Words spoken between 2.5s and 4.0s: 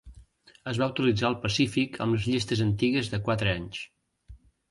antigues de quatre anys.